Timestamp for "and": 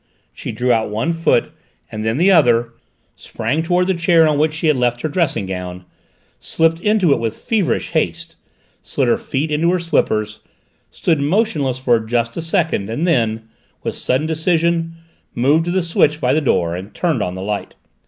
1.91-2.03, 12.89-13.05, 16.75-16.95